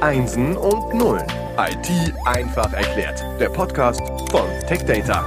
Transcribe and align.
Einsen 0.00 0.56
und 0.56 0.94
Nullen. 0.94 1.26
IT 1.58 2.14
einfach 2.24 2.72
erklärt. 2.72 3.20
Der 3.40 3.48
Podcast 3.48 4.00
von 4.30 4.48
TechData. 4.68 5.24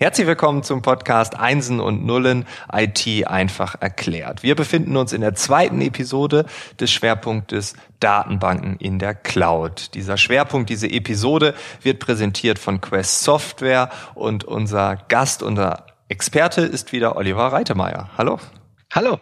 Herzlich 0.00 0.26
willkommen 0.26 0.64
zum 0.64 0.82
Podcast 0.82 1.38
Einsen 1.38 1.78
und 1.78 2.04
Nullen 2.04 2.44
IT 2.72 3.28
einfach 3.28 3.80
erklärt. 3.80 4.42
Wir 4.42 4.56
befinden 4.56 4.96
uns 4.96 5.12
in 5.12 5.20
der 5.20 5.34
zweiten 5.36 5.80
Episode 5.80 6.46
des 6.80 6.90
Schwerpunktes 6.90 7.74
Datenbanken 8.00 8.76
in 8.80 8.98
der 8.98 9.14
Cloud. 9.14 9.94
Dieser 9.94 10.16
Schwerpunkt, 10.16 10.68
diese 10.68 10.88
Episode 10.88 11.54
wird 11.82 12.00
präsentiert 12.00 12.58
von 12.58 12.80
Quest 12.80 13.22
Software 13.22 13.88
und 14.14 14.42
unser 14.42 14.96
Gast, 14.96 15.44
unser 15.44 15.86
Experte 16.08 16.62
ist 16.62 16.90
wieder 16.90 17.14
Oliver 17.16 17.52
Reitemeyer. 17.52 18.10
Hallo. 18.18 18.40
Hallo. 18.92 19.20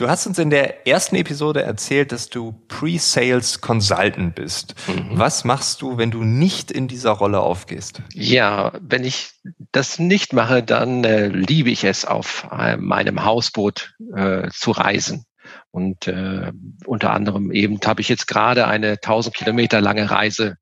Du 0.00 0.08
hast 0.08 0.26
uns 0.26 0.38
in 0.38 0.48
der 0.48 0.86
ersten 0.88 1.14
Episode 1.16 1.62
erzählt, 1.62 2.10
dass 2.10 2.30
du 2.30 2.52
Pre-Sales 2.68 3.60
Consultant 3.60 4.34
bist. 4.34 4.74
Mhm. 4.88 5.18
Was 5.18 5.44
machst 5.44 5.82
du, 5.82 5.98
wenn 5.98 6.10
du 6.10 6.24
nicht 6.24 6.70
in 6.70 6.88
dieser 6.88 7.10
Rolle 7.10 7.40
aufgehst? 7.40 8.00
Ja, 8.14 8.72
wenn 8.80 9.04
ich 9.04 9.32
das 9.72 9.98
nicht 9.98 10.32
mache, 10.32 10.62
dann 10.62 11.04
äh, 11.04 11.28
liebe 11.28 11.68
ich 11.68 11.84
es, 11.84 12.06
auf 12.06 12.48
äh, 12.50 12.78
meinem 12.78 13.26
Hausboot 13.26 13.94
äh, 14.16 14.48
zu 14.50 14.70
reisen. 14.70 15.26
Und 15.70 16.08
äh, 16.08 16.50
unter 16.86 17.12
anderem 17.12 17.52
eben 17.52 17.78
habe 17.84 18.00
ich 18.00 18.08
jetzt 18.08 18.26
gerade 18.26 18.66
eine 18.68 18.92
1000 18.92 19.34
Kilometer 19.34 19.82
lange 19.82 20.10
Reise 20.10 20.56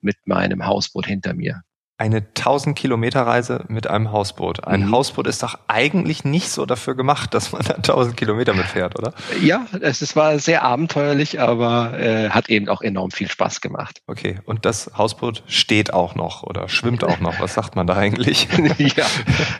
mit 0.00 0.16
meinem 0.26 0.66
Hausboot 0.66 1.06
hinter 1.06 1.34
mir 1.34 1.62
eine 1.98 2.16
1000 2.16 2.76
Kilometer 2.76 3.22
Reise 3.22 3.64
mit 3.68 3.86
einem 3.86 4.10
Hausboot. 4.10 4.66
Ein 4.66 4.86
mhm. 4.86 4.92
Hausboot 4.92 5.26
ist 5.26 5.42
doch 5.42 5.58
eigentlich 5.68 6.24
nicht 6.24 6.48
so 6.48 6.66
dafür 6.66 6.96
gemacht, 6.96 7.32
dass 7.32 7.52
man 7.52 7.62
da 7.62 7.74
1000 7.74 8.16
Kilometer 8.16 8.54
mitfährt, 8.54 8.98
oder? 8.98 9.12
Ja, 9.40 9.66
es, 9.80 10.16
war 10.16 10.38
sehr 10.38 10.64
abenteuerlich, 10.64 11.40
aber 11.40 11.98
äh, 11.98 12.30
hat 12.30 12.48
eben 12.48 12.68
auch 12.68 12.82
enorm 12.82 13.12
viel 13.12 13.28
Spaß 13.28 13.60
gemacht. 13.60 14.00
Okay, 14.06 14.40
und 14.46 14.64
das 14.64 14.90
Hausboot 14.96 15.44
steht 15.46 15.92
auch 15.92 16.14
noch 16.14 16.42
oder 16.42 16.68
schwimmt 16.68 17.04
auch 17.04 17.20
noch. 17.20 17.38
Was 17.40 17.54
sagt 17.54 17.76
man 17.76 17.86
da 17.86 17.94
eigentlich? 17.94 18.48
ja, 18.78 19.06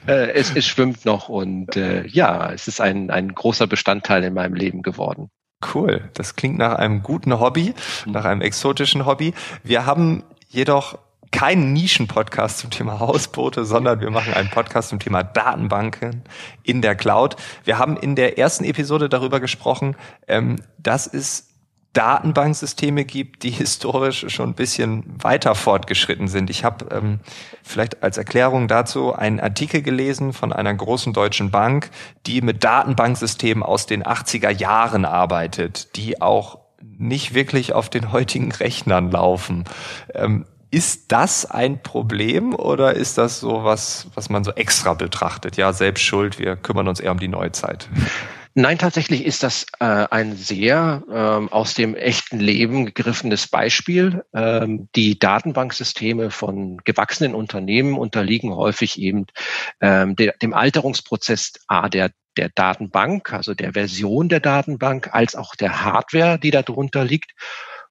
äh, 0.09 0.33
es, 0.33 0.55
es 0.55 0.67
schwimmt 0.67 1.05
noch 1.05 1.29
und 1.29 1.77
äh, 1.77 2.07
ja, 2.09 2.51
es 2.51 2.67
ist 2.67 2.81
ein, 2.81 3.11
ein 3.11 3.35
großer 3.35 3.69
Bestandteil 3.69 4.25
in 4.25 4.35
meinem 4.35 4.55
Leben 4.55 4.83
geworden. 4.83 5.31
Cool, 5.75 6.11
das 6.15 6.35
klingt 6.35 6.59
nach 6.59 6.75
einem 6.75 7.03
guten 7.03 7.39
Hobby, 7.39 7.75
mhm. 8.05 8.13
nach 8.13 8.25
einem 8.25 8.41
exotischen 8.41 9.07
Hobby. 9.07 9.33
Wir 9.63 9.87
haben 9.87 10.25
jedoch 10.49 10.99
keinen 11.33 11.73
Nischen-Podcast 11.73 12.59
zum 12.59 12.71
Thema 12.71 13.01
Hausboote, 13.01 13.65
sondern 13.65 14.01
wir 14.01 14.11
machen 14.11 14.33
einen 14.33 14.51
Podcast 14.51 14.91
zum 14.91 15.01
Thema 15.01 15.25
Datenbanken 15.25 16.23
in 16.63 16.83
der 16.83 16.95
Cloud. 16.95 17.37
Wir 17.65 17.79
haben 17.79 17.97
in 17.97 18.15
der 18.15 18.39
ersten 18.39 18.65
Episode 18.65 19.09
darüber 19.09 19.41
gesprochen, 19.41 19.97
ähm, 20.29 20.57
dass 20.79 21.07
es 21.07 21.49
Datenbanksysteme 21.93 23.05
gibt, 23.05 23.43
die 23.43 23.51
historisch 23.51 24.27
schon 24.29 24.51
ein 24.51 24.55
bisschen 24.55 25.05
weiter 25.23 25.55
fortgeschritten 25.55 26.29
sind. 26.29 26.51
Ich 26.51 26.65
habe 26.65 26.87
ähm, 26.95 27.21
vielleicht 27.63 28.03
als 28.03 28.19
Erklärung 28.19 28.69
dazu 28.69 29.15
einen 29.15 29.41
Artikel 29.41 29.83
gelesen 29.83 30.33
von 30.33 30.53
einer 30.53 30.73
großen 30.73 31.13
deutschen 31.13 31.51
Bank, 31.51 31.91
die 32.27 32.41
mit 32.41 32.65
Datenbanksystemen 32.65 33.63
aus 33.63 33.87
den 33.87 34.05
80er 34.05 34.51
Jahren 34.51 35.05
arbeitet, 35.05 35.97
die 35.97 36.21
auch 36.21 36.59
nicht 36.81 37.35
wirklich 37.35 37.73
auf 37.73 37.89
den 37.89 38.13
heutigen 38.13 38.53
Rechnern 38.53 39.11
laufen. 39.11 39.65
Ähm, 40.15 40.47
ist 40.73 41.13
das 41.13 41.45
ein 41.45 41.83
Problem 41.83 42.55
oder 42.55 42.95
ist 42.95 43.19
das 43.19 43.41
so 43.41 43.63
was, 43.63 44.09
was 44.15 44.31
man 44.31 44.43
so 44.43 44.53
extra 44.53 44.95
betrachtet? 44.95 45.57
Ja, 45.57 45.73
selbst 45.73 46.03
schuld, 46.03 46.39
wir 46.39 46.57
kümmern 46.57 46.89
uns 46.89 46.99
eher 46.99 47.13
um 47.13 47.21
die 47.21 47.29
Neuzeit. 47.29 47.89
Nein, 48.55 48.79
tatsächlich 48.79 49.25
ist 49.25 49.43
das 49.43 49.67
äh, 49.81 49.85
ein 49.85 50.35
sehr 50.37 51.03
ähm, 51.11 51.51
aus 51.51 51.75
dem 51.75 51.95
echten 51.95 52.39
Leben 52.39 52.87
gegriffenes 52.87 53.49
Beispiel. 53.49 54.25
Ähm, 54.35 54.89
die 54.95 55.19
Datenbanksysteme 55.19 56.31
von 56.31 56.79
gewachsenen 56.85 57.35
Unternehmen 57.35 57.97
unterliegen 57.97 58.55
häufig 58.55 58.99
eben 59.01 59.27
ähm, 59.81 60.17
de, 60.17 60.33
dem 60.41 60.55
Alterungsprozess 60.55 61.53
A 61.67 61.89
der 61.89 62.11
der 62.39 62.49
Datenbank, 62.49 63.31
also 63.35 63.53
der 63.53 63.75
Version 63.75 64.31
der 64.31 64.41
Datenbank, 64.41 65.11
als 65.13 65.37
auch 65.37 65.55
der 65.55 65.85
Hardware, 65.85 66.39
die 66.39 66.51
darunter 66.51 67.05
liegt. 67.05 67.33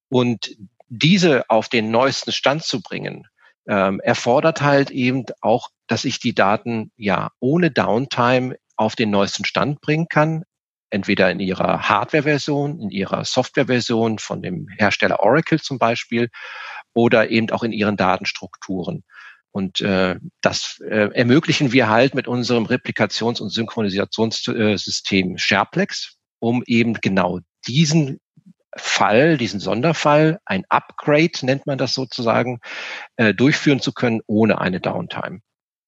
Und 0.09 0.57
diese 0.91 1.49
auf 1.49 1.69
den 1.69 1.89
neuesten 1.89 2.33
Stand 2.33 2.63
zu 2.63 2.81
bringen, 2.81 3.25
ähm, 3.67 4.01
erfordert 4.01 4.61
halt 4.61 4.91
eben 4.91 5.23
auch, 5.39 5.69
dass 5.87 6.03
ich 6.03 6.19
die 6.19 6.35
Daten 6.35 6.91
ja 6.97 7.29
ohne 7.39 7.71
Downtime 7.71 8.57
auf 8.75 8.95
den 8.97 9.09
neuesten 9.09 9.45
Stand 9.45 9.79
bringen 9.79 10.07
kann, 10.09 10.43
entweder 10.89 11.31
in 11.31 11.39
ihrer 11.39 11.87
Hardware-Version, 11.87 12.81
in 12.81 12.89
ihrer 12.89 13.23
Software-Version 13.23 14.19
von 14.19 14.41
dem 14.41 14.67
Hersteller 14.77 15.21
Oracle 15.21 15.61
zum 15.61 15.79
Beispiel 15.79 16.29
oder 16.93 17.29
eben 17.29 17.49
auch 17.51 17.63
in 17.63 17.71
ihren 17.71 17.95
Datenstrukturen. 17.95 19.03
Und 19.51 19.79
äh, 19.79 20.17
das 20.41 20.81
äh, 20.81 21.09
ermöglichen 21.13 21.71
wir 21.71 21.89
halt 21.89 22.15
mit 22.15 22.27
unserem 22.27 22.65
Replikations- 22.65 23.41
und 23.41 23.49
Synchronisationssystem 23.49 25.37
SharePlex, 25.37 26.17
um 26.39 26.63
eben 26.65 26.95
genau 26.95 27.39
diesen 27.65 28.19
Fall, 28.77 29.37
diesen 29.37 29.59
Sonderfall, 29.59 30.39
ein 30.45 30.63
Upgrade 30.69 31.31
nennt 31.43 31.67
man 31.67 31.77
das 31.77 31.93
sozusagen, 31.93 32.59
äh, 33.17 33.33
durchführen 33.33 33.79
zu 33.79 33.91
können 33.93 34.21
ohne 34.27 34.61
eine 34.61 34.79
Downtime. 34.79 35.39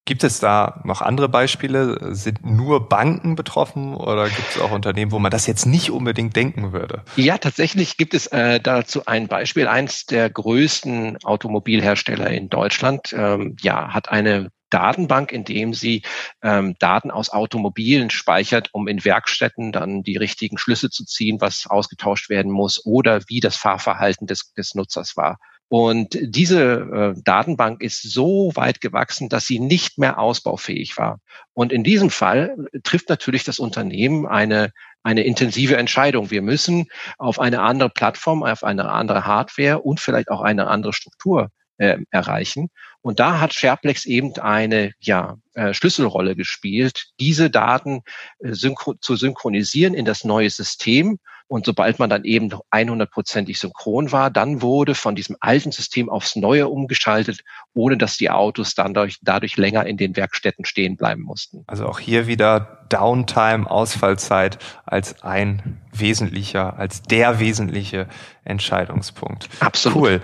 Gibt 0.06 0.22
es 0.22 0.38
da 0.38 0.82
noch 0.84 1.00
andere 1.00 1.30
Beispiele? 1.30 2.14
Sind 2.14 2.44
nur 2.44 2.90
Banken 2.90 3.36
betroffen 3.36 3.94
oder 3.94 4.28
gibt 4.28 4.50
es 4.50 4.60
auch 4.60 4.70
Unternehmen, 4.70 5.12
wo 5.12 5.18
man 5.18 5.30
das 5.30 5.46
jetzt 5.46 5.64
nicht 5.64 5.90
unbedingt 5.90 6.36
denken 6.36 6.72
würde? 6.72 7.04
Ja, 7.16 7.38
tatsächlich 7.38 7.96
gibt 7.96 8.12
es 8.12 8.26
äh, 8.26 8.60
dazu 8.60 9.06
ein 9.06 9.28
Beispiel. 9.28 9.66
Eins 9.66 10.04
der 10.04 10.28
größten 10.28 11.24
Automobilhersteller 11.24 12.30
in 12.30 12.50
Deutschland 12.50 13.14
ähm, 13.16 13.56
ja, 13.62 13.94
hat 13.94 14.10
eine 14.10 14.50
Datenbank, 14.74 15.30
in 15.30 15.44
dem 15.44 15.72
sie 15.72 16.02
ähm, 16.42 16.74
Daten 16.80 17.12
aus 17.12 17.30
Automobilen 17.30 18.10
speichert, 18.10 18.70
um 18.72 18.88
in 18.88 19.04
Werkstätten 19.04 19.70
dann 19.70 20.02
die 20.02 20.16
richtigen 20.16 20.58
Schlüsse 20.58 20.90
zu 20.90 21.04
ziehen, 21.04 21.40
was 21.40 21.66
ausgetauscht 21.68 22.28
werden 22.28 22.50
muss 22.50 22.84
oder 22.84 23.22
wie 23.28 23.38
das 23.38 23.54
Fahrverhalten 23.54 24.26
des, 24.26 24.52
des 24.54 24.74
Nutzers 24.74 25.16
war. 25.16 25.38
Und 25.68 26.18
diese 26.20 27.14
äh, 27.16 27.20
Datenbank 27.24 27.82
ist 27.82 28.02
so 28.02 28.50
weit 28.54 28.80
gewachsen, 28.80 29.28
dass 29.28 29.46
sie 29.46 29.60
nicht 29.60 29.96
mehr 29.96 30.18
ausbaufähig 30.18 30.98
war. 30.98 31.20
Und 31.52 31.72
in 31.72 31.84
diesem 31.84 32.10
Fall 32.10 32.56
trifft 32.82 33.08
natürlich 33.08 33.44
das 33.44 33.60
Unternehmen 33.60 34.26
eine, 34.26 34.72
eine 35.04 35.22
intensive 35.22 35.76
Entscheidung. 35.76 36.32
Wir 36.32 36.42
müssen 36.42 36.86
auf 37.16 37.38
eine 37.38 37.62
andere 37.62 37.90
Plattform, 37.90 38.42
auf 38.42 38.64
eine 38.64 38.90
andere 38.90 39.24
Hardware 39.24 39.80
und 39.80 40.00
vielleicht 40.00 40.30
auch 40.30 40.42
eine 40.42 40.66
andere 40.66 40.92
Struktur 40.92 41.50
äh, 41.78 41.98
erreichen. 42.10 42.70
Und 43.04 43.20
da 43.20 43.38
hat 43.38 43.52
SharePlex 43.52 44.06
eben 44.06 44.32
eine 44.38 44.92
ja, 44.98 45.36
äh, 45.52 45.74
Schlüsselrolle 45.74 46.34
gespielt, 46.36 47.08
diese 47.20 47.50
Daten 47.50 48.00
äh, 48.38 48.54
synchro 48.54 48.94
zu 48.94 49.14
synchronisieren 49.14 49.92
in 49.92 50.06
das 50.06 50.24
neue 50.24 50.48
System. 50.48 51.18
Und 51.46 51.66
sobald 51.66 51.98
man 51.98 52.08
dann 52.08 52.24
eben 52.24 52.48
100%ig 52.70 53.60
synchron 53.60 54.10
war, 54.10 54.30
dann 54.30 54.62
wurde 54.62 54.94
von 54.94 55.14
diesem 55.14 55.36
alten 55.40 55.70
System 55.70 56.08
aufs 56.08 56.34
neue 56.34 56.68
umgeschaltet, 56.68 57.40
ohne 57.74 57.98
dass 57.98 58.16
die 58.16 58.30
Autos 58.30 58.74
dann 58.74 58.94
dadurch, 58.94 59.18
dadurch 59.20 59.58
länger 59.58 59.84
in 59.84 59.98
den 59.98 60.16
Werkstätten 60.16 60.64
stehen 60.64 60.96
bleiben 60.96 61.20
mussten. 61.20 61.62
Also 61.66 61.84
auch 61.86 61.98
hier 61.98 62.26
wieder 62.26 62.86
Downtime, 62.88 63.70
Ausfallzeit 63.70 64.56
als 64.86 65.22
ein 65.22 65.82
wesentlicher, 65.92 66.78
als 66.78 67.02
der 67.02 67.38
wesentliche 67.38 68.08
Entscheidungspunkt. 68.44 69.50
Absolut. 69.60 69.96
Cool. 69.96 70.22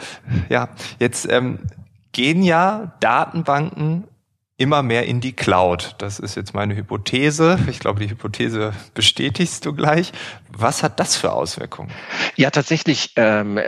Ja, 0.48 0.70
jetzt 0.98 1.30
ähm, 1.30 1.58
gehen 2.12 2.42
ja 2.42 2.96
Datenbanken 3.00 4.04
immer 4.56 4.82
mehr 4.82 5.06
in 5.06 5.20
die 5.20 5.32
Cloud. 5.32 5.94
Das 5.98 6.18
ist 6.18 6.36
jetzt 6.36 6.54
meine 6.54 6.76
Hypothese. 6.76 7.58
Ich 7.70 7.80
glaube, 7.80 8.00
die 8.00 8.10
Hypothese 8.10 8.74
bestätigst 8.92 9.64
du 9.64 9.72
gleich. 9.72 10.12
Was 10.50 10.82
hat 10.82 11.00
das 11.00 11.16
für 11.16 11.32
Auswirkungen? 11.32 11.90
Ja, 12.36 12.50
tatsächlich 12.50 13.14
ähm, 13.16 13.58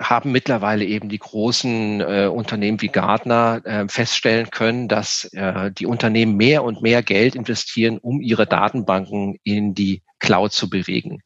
haben 0.00 0.32
mittlerweile 0.32 0.84
eben 0.84 1.08
die 1.08 1.18
großen 1.18 2.00
äh, 2.00 2.26
Unternehmen 2.26 2.82
wie 2.82 2.88
Gartner 2.88 3.60
äh, 3.64 3.88
feststellen 3.88 4.50
können, 4.50 4.88
dass 4.88 5.24
äh, 5.34 5.70
die 5.70 5.86
Unternehmen 5.86 6.36
mehr 6.36 6.64
und 6.64 6.82
mehr 6.82 7.04
Geld 7.04 7.36
investieren, 7.36 7.98
um 7.98 8.20
ihre 8.20 8.46
Datenbanken 8.46 9.38
in 9.44 9.74
die 9.74 10.02
Cloud 10.18 10.52
zu 10.52 10.68
bewegen 10.68 11.22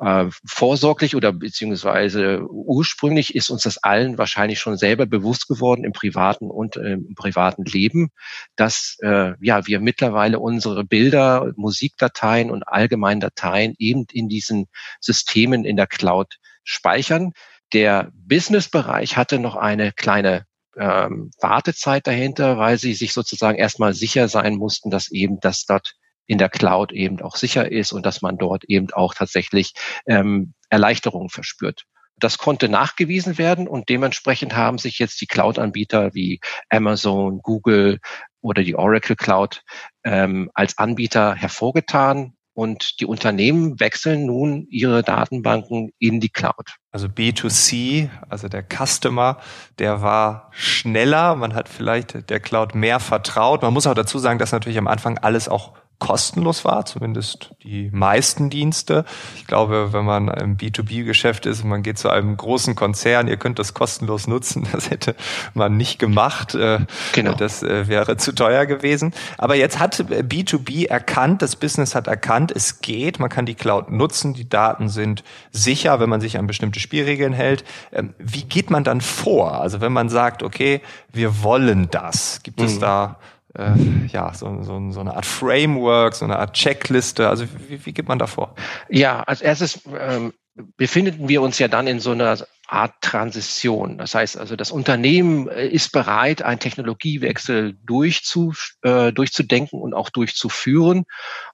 äh, 0.00 0.26
vorsorglich 0.46 1.16
oder 1.16 1.32
beziehungsweise 1.32 2.46
ursprünglich 2.48 3.34
ist 3.34 3.50
uns 3.50 3.62
das 3.62 3.78
allen 3.78 4.18
wahrscheinlich 4.18 4.60
schon 4.60 4.76
selber 4.76 5.06
bewusst 5.06 5.48
geworden 5.48 5.84
im 5.84 5.92
privaten 5.92 6.50
und 6.50 6.76
äh, 6.76 6.92
im 6.92 7.14
privaten 7.14 7.64
Leben, 7.64 8.10
dass 8.56 8.96
äh, 9.02 9.32
ja 9.40 9.66
wir 9.66 9.80
mittlerweile 9.80 10.38
unsere 10.38 10.84
Bilder, 10.84 11.52
Musikdateien 11.56 12.50
und 12.50 12.62
allgemeinen 12.68 13.20
Dateien 13.20 13.74
eben 13.78 14.06
in 14.12 14.28
diesen 14.28 14.66
Systemen 15.00 15.64
in 15.64 15.76
der 15.76 15.86
Cloud 15.86 16.36
speichern. 16.62 17.32
Der 17.72 18.10
Business-Bereich 18.14 19.16
hatte 19.16 19.38
noch 19.38 19.56
eine 19.56 19.92
kleine 19.92 20.46
ähm, 20.76 21.30
Wartezeit 21.40 22.06
dahinter, 22.06 22.56
weil 22.56 22.78
sie 22.78 22.94
sich 22.94 23.12
sozusagen 23.12 23.58
erstmal 23.58 23.94
sicher 23.94 24.28
sein 24.28 24.54
mussten, 24.54 24.90
dass 24.90 25.10
eben 25.10 25.40
das 25.40 25.64
dort 25.66 25.94
in 26.28 26.38
der 26.38 26.50
Cloud 26.50 26.92
eben 26.92 27.20
auch 27.20 27.34
sicher 27.34 27.72
ist 27.72 27.92
und 27.92 28.06
dass 28.06 28.22
man 28.22 28.38
dort 28.38 28.64
eben 28.64 28.92
auch 28.92 29.14
tatsächlich 29.14 29.72
ähm, 30.06 30.52
Erleichterungen 30.68 31.30
verspürt. 31.30 31.84
Das 32.20 32.38
konnte 32.38 32.68
nachgewiesen 32.68 33.38
werden 33.38 33.66
und 33.66 33.88
dementsprechend 33.88 34.54
haben 34.54 34.78
sich 34.78 34.98
jetzt 34.98 35.20
die 35.20 35.26
Cloud-Anbieter 35.26 36.14
wie 36.14 36.40
Amazon, 36.68 37.40
Google 37.42 37.98
oder 38.40 38.62
die 38.62 38.76
Oracle 38.76 39.16
Cloud 39.16 39.62
ähm, 40.04 40.50
als 40.54 40.78
Anbieter 40.78 41.34
hervorgetan 41.34 42.34
und 42.58 43.00
die 43.00 43.06
Unternehmen 43.06 43.78
wechseln 43.78 44.26
nun 44.26 44.66
ihre 44.68 45.04
Datenbanken 45.04 45.92
in 46.00 46.18
die 46.18 46.28
Cloud. 46.28 46.74
Also 46.90 47.06
B2C, 47.06 48.10
also 48.28 48.48
der 48.48 48.64
Customer, 48.64 49.38
der 49.78 50.02
war 50.02 50.50
schneller, 50.50 51.36
man 51.36 51.54
hat 51.54 51.68
vielleicht 51.68 52.28
der 52.28 52.40
Cloud 52.40 52.74
mehr 52.74 52.98
vertraut. 52.98 53.62
Man 53.62 53.72
muss 53.72 53.86
auch 53.86 53.94
dazu 53.94 54.18
sagen, 54.18 54.40
dass 54.40 54.50
natürlich 54.50 54.78
am 54.78 54.88
Anfang 54.88 55.18
alles 55.18 55.48
auch 55.48 55.74
kostenlos 55.98 56.64
war, 56.64 56.86
zumindest 56.86 57.50
die 57.64 57.90
meisten 57.92 58.50
Dienste. 58.50 59.04
Ich 59.36 59.46
glaube, 59.46 59.92
wenn 59.92 60.04
man 60.04 60.28
im 60.28 60.56
B2B-Geschäft 60.56 61.44
ist 61.46 61.64
und 61.64 61.70
man 61.70 61.82
geht 61.82 61.98
zu 61.98 62.08
einem 62.08 62.36
großen 62.36 62.76
Konzern, 62.76 63.26
ihr 63.26 63.36
könnt 63.36 63.58
das 63.58 63.74
kostenlos 63.74 64.28
nutzen, 64.28 64.66
das 64.72 64.90
hätte 64.90 65.16
man 65.54 65.76
nicht 65.76 65.98
gemacht. 65.98 66.54
Äh, 66.54 66.80
genau. 67.12 67.34
Das 67.34 67.62
äh, 67.62 67.88
wäre 67.88 68.16
zu 68.16 68.32
teuer 68.32 68.66
gewesen. 68.66 69.12
Aber 69.38 69.56
jetzt 69.56 69.80
hat 69.80 69.96
B2B 69.96 70.88
erkannt, 70.88 71.42
das 71.42 71.56
Business 71.56 71.94
hat 71.94 72.06
erkannt, 72.06 72.52
es 72.54 72.80
geht, 72.80 73.18
man 73.18 73.28
kann 73.28 73.44
die 73.44 73.56
Cloud 73.56 73.90
nutzen, 73.90 74.34
die 74.34 74.48
Daten 74.48 74.88
sind 74.88 75.24
sicher, 75.50 75.98
wenn 75.98 76.08
man 76.08 76.20
sich 76.20 76.38
an 76.38 76.46
bestimmte 76.46 76.78
Spielregeln 76.78 77.32
hält. 77.32 77.64
Ähm, 77.92 78.14
wie 78.18 78.44
geht 78.44 78.70
man 78.70 78.84
dann 78.84 79.00
vor? 79.00 79.60
Also 79.60 79.80
wenn 79.80 79.92
man 79.92 80.08
sagt, 80.08 80.44
okay, 80.44 80.80
wir 81.12 81.42
wollen 81.42 81.88
das, 81.90 82.40
gibt 82.44 82.60
es 82.60 82.76
mhm. 82.76 82.80
da 82.80 83.16
äh, 83.58 84.06
ja, 84.12 84.32
so, 84.34 84.62
so, 84.62 84.90
so 84.90 85.00
eine 85.00 85.14
Art 85.14 85.26
Framework, 85.26 86.14
so 86.14 86.24
eine 86.24 86.38
Art 86.38 86.54
Checkliste? 86.54 87.28
Also 87.28 87.44
wie, 87.68 87.84
wie 87.84 87.92
geht 87.92 88.08
man 88.08 88.18
da 88.18 88.26
vor? 88.26 88.54
Ja, 88.88 89.22
als 89.22 89.40
erstes 89.40 89.80
ähm, 89.98 90.32
befinden 90.76 91.28
wir 91.28 91.42
uns 91.42 91.58
ja 91.58 91.68
dann 91.68 91.86
in 91.86 92.00
so 92.00 92.12
einer 92.12 92.38
Art 92.66 92.94
Transition. 93.00 93.96
Das 93.96 94.14
heißt 94.14 94.36
also, 94.36 94.54
das 94.54 94.70
Unternehmen 94.70 95.48
äh, 95.48 95.66
ist 95.66 95.90
bereit, 95.90 96.42
einen 96.42 96.60
Technologiewechsel 96.60 97.78
durchzu, 97.84 98.52
äh, 98.82 99.10
durchzudenken 99.10 99.80
und 99.80 99.94
auch 99.94 100.10
durchzuführen. 100.10 101.04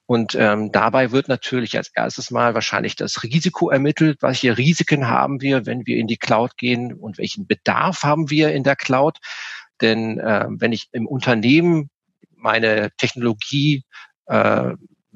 Und 0.05 0.35
ähm, 0.35 0.71
dabei 0.73 1.11
wird 1.11 1.29
natürlich 1.29 1.77
als 1.77 1.89
erstes 1.95 2.31
Mal 2.31 2.53
wahrscheinlich 2.53 2.97
das 2.97 3.23
Risiko 3.23 3.69
ermittelt. 3.69 4.17
Welche 4.21 4.57
Risiken 4.57 5.07
haben 5.07 5.41
wir, 5.41 5.65
wenn 5.65 5.85
wir 5.85 5.97
in 5.97 6.07
die 6.07 6.17
Cloud 6.17 6.57
gehen 6.57 6.93
und 6.93 7.17
welchen 7.17 7.47
Bedarf 7.47 8.03
haben 8.03 8.29
wir 8.29 8.51
in 8.51 8.63
der 8.63 8.75
Cloud? 8.75 9.17
Denn 9.81 10.19
äh, 10.19 10.47
wenn 10.49 10.73
ich 10.73 10.89
im 10.91 11.07
Unternehmen 11.07 11.89
meine 12.45 12.91
Technologie 12.97 13.83
äh, 14.27 14.73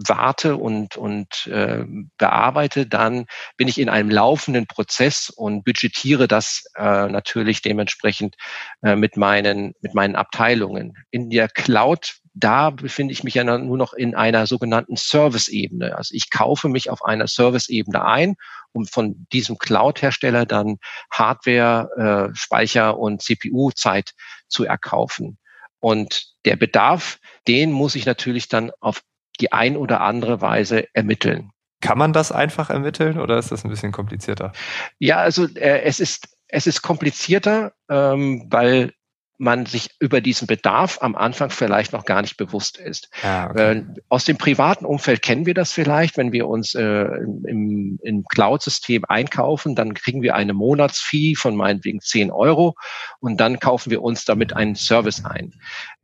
warte 0.08 0.56
und, 0.56 0.96
und 0.96 1.48
äh, 1.48 1.84
bearbeite, 2.18 2.88
dann 2.88 3.26
bin 3.58 3.68
ich 3.68 3.80
in 3.80 3.90
einem 3.90 4.10
laufenden 4.10 4.66
Prozess 4.66 5.30
und 5.30 5.66
budgetiere 5.66 6.28
das 6.28 6.64
äh, 6.76 7.08
natürlich 7.08 7.62
dementsprechend 7.62 8.36
äh, 8.82 8.96
mit, 8.96 9.18
meinen, 9.18 9.74
mit 9.82 9.94
meinen 9.94 10.16
Abteilungen. 10.16 10.94
In 11.12 11.30
der 11.30 11.50
Cloud, 11.50 12.20
da 12.34 12.70
befinde 12.70 13.12
ich 13.12 13.24
mich 13.24 13.34
ja 13.34 13.44
nur 13.44 13.78
noch 13.78 13.94
in 13.94 14.16
einer 14.16 14.48
sogenannten 14.48 14.96
Service-Ebene. 14.96 15.98
Also 15.98 16.14
ich 16.16 16.30
kaufe 16.30 16.70
mich 16.70 16.90
auf 16.90 17.04
einer 17.04 17.28
Service-Ebene 17.28 18.06
ein, 18.06 18.36
um 18.72 18.86
von 18.86 19.28
diesem 19.34 19.58
Cloud-Hersteller 19.58 20.46
dann 20.46 20.78
Hardware, 21.12 22.30
äh, 22.32 22.36
Speicher 22.36 22.98
und 22.98 23.22
CPU-Zeit 23.22 24.14
zu 24.48 24.64
erkaufen. 24.64 25.39
Und 25.80 26.26
der 26.46 26.56
Bedarf, 26.56 27.20
den 27.48 27.72
muss 27.72 27.96
ich 27.96 28.06
natürlich 28.06 28.48
dann 28.48 28.72
auf 28.80 29.02
die 29.40 29.52
ein 29.52 29.78
oder 29.78 30.02
andere 30.02 30.42
Weise 30.42 30.88
ermitteln. 30.94 31.52
Kann 31.82 31.98
man 31.98 32.12
das 32.12 32.32
einfach 32.32 32.70
ermitteln 32.70 33.20
oder 33.20 33.38
ist 33.38 33.52
das 33.52 33.64
ein 33.64 33.70
bisschen 33.70 33.94
komplizierter? 33.94 34.52
Ja, 34.98 35.18
also 35.18 35.46
äh, 35.56 35.82
es 35.84 36.00
ist 36.00 36.28
es 36.50 36.68
ist 36.68 36.82
komplizierter, 36.82 37.74
ähm, 37.90 38.48
weil 38.50 38.92
man 39.40 39.66
sich 39.66 39.90
über 40.00 40.20
diesen 40.20 40.48
Bedarf 40.48 41.00
am 41.02 41.16
Anfang 41.16 41.50
vielleicht 41.50 41.94
noch 41.94 42.04
gar 42.04 42.22
nicht 42.22 42.36
bewusst 42.36 42.78
ist. 42.78 43.10
Ah, 43.24 43.50
okay. 43.50 43.78
äh, 43.78 43.84
aus 44.10 44.26
dem 44.26 44.38
privaten 44.38 44.86
Umfeld 44.86 45.22
kennen 45.22 45.46
wir 45.46 45.54
das 45.54 45.72
vielleicht, 45.72 46.18
wenn 46.18 46.34
wir 46.34 46.48
uns 46.48 46.76
äh, 46.76 47.06
im, 47.48 47.98
im 48.04 48.26
Cloud-System 48.26 49.06
einkaufen, 49.08 49.76
dann 49.76 49.94
kriegen 49.94 50.22
wir 50.22 50.36
eine 50.36 50.54
Monatsfee 50.54 51.36
von 51.36 51.56
meinetwegen 51.56 52.02
10 52.02 52.32
Euro 52.32 52.76
und 53.22 53.40
dann 53.40 53.60
kaufen 53.60 53.92
wir 53.92 54.02
uns 54.04 54.26
damit 54.26 54.54
einen 54.54 54.76
Service 54.76 55.24
ein. 55.24 55.54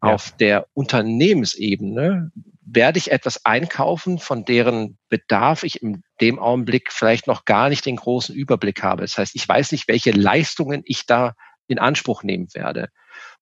Ja. 0.02 0.14
Auf 0.14 0.32
der 0.38 0.68
Unternehmensebene 0.74 2.32
werde 2.66 2.98
ich 2.98 3.12
etwas 3.12 3.46
einkaufen, 3.46 4.18
von 4.18 4.46
deren 4.46 4.98
Bedarf 5.10 5.64
ich 5.64 5.82
in 5.82 6.04
dem 6.22 6.40
Augenblick 6.40 6.92
vielleicht 6.92 7.28
noch 7.28 7.44
gar 7.44 7.68
nicht 7.68 7.86
den 7.86 7.98
großen 7.98 8.34
Überblick 8.34 8.82
habe. 8.82 9.02
Das 9.02 9.18
heißt, 9.18 9.36
ich 9.36 9.48
weiß 9.48 9.74
nicht, 9.74 9.90
welche 9.90 10.12
Leistungen 10.12 10.84
ich 10.86 11.06
da 11.06 11.34
in 11.68 11.80
Anspruch 11.80 12.24
nehmen 12.24 12.48
werde. 12.54 12.90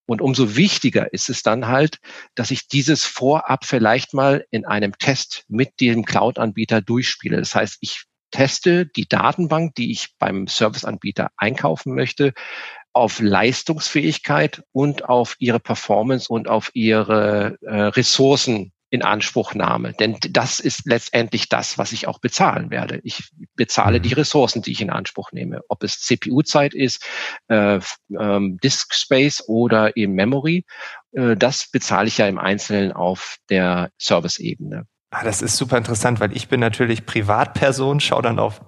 Und 0.06 0.22
umso 0.22 0.56
wichtiger 0.56 1.14
ist 1.14 1.30
es 1.30 1.44
dann 1.44 1.68
halt, 1.68 2.00
dass 2.36 2.52
ich 2.52 2.68
dieses 2.68 3.06
vorab 3.06 3.66
vielleicht 3.66 4.14
mal 4.14 4.46
in 4.52 4.66
einem 4.66 4.98
Test 4.98 5.46
mit 5.48 5.80
dem 5.80 6.04
Cloud-Anbieter 6.04 6.82
durchspiele. 6.82 7.38
Das 7.38 7.56
heißt, 7.56 7.78
ich 7.80 8.04
teste 8.32 8.86
die 8.86 9.08
Datenbank, 9.08 9.76
die 9.76 9.92
ich 9.92 10.10
beim 10.20 10.48
Serviceanbieter 10.48 11.30
einkaufen 11.38 11.94
möchte, 11.96 12.34
auf 12.92 13.20
Leistungsfähigkeit 13.20 14.64
und 14.72 15.08
auf 15.08 15.36
ihre 15.40 15.60
Performance 15.60 16.32
und 16.32 16.48
auf 16.50 16.70
ihre 16.74 17.58
äh, 17.62 17.76
Ressourcen 17.76 18.72
in 18.94 19.02
Anspruchnahme. 19.02 19.94
Denn 19.94 20.18
das 20.30 20.60
ist 20.60 20.86
letztendlich 20.86 21.50
das, 21.50 21.80
was 21.80 21.94
ich 21.94 22.08
auch 22.08 22.20
bezahlen 22.20 22.70
werde. 22.70 23.00
Ich 23.04 23.32
bezahle 23.56 24.00
die 24.00 24.10
mhm. 24.10 24.18
Ressourcen, 24.18 24.62
die 24.62 24.72
ich 24.72 24.82
in 24.82 24.92
Anspruch 24.92 25.32
nehme. 25.32 25.62
Ob 25.68 25.82
es 25.82 26.00
CPU-Zeit 26.02 26.76
ist, 26.76 27.04
äh, 27.48 27.80
ähm, 28.16 28.60
Disk 28.64 28.94
Space 28.94 29.44
oder 29.48 29.98
eben 29.98 30.14
Memory, 30.14 30.66
äh, 31.14 31.36
das 31.36 31.72
bezahle 31.72 32.08
ich 32.08 32.20
ja 32.20 32.28
im 32.28 32.38
Einzelnen 32.38 32.92
auf 32.92 33.38
der 33.50 33.90
Service-Ebene. 34.00 34.86
Ah, 35.16 35.24
das 35.24 35.44
ist 35.44 35.58
super 35.58 35.78
interessant, 35.78 36.20
weil 36.20 36.36
ich 36.36 36.48
bin 36.48 36.60
natürlich 36.60 37.06
Privatperson, 37.06 38.00
schaue 38.00 38.24
dann 38.24 38.40
auf 38.40 38.62